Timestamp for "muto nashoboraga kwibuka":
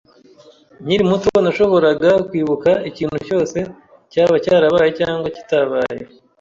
1.09-2.71